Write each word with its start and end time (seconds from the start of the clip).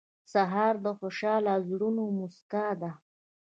سهار 0.33 0.73
د 0.85 0.87
خوشحال 0.99 1.45
زړونو 1.69 2.03
موسکا 2.17 2.67
ده. 2.81 2.91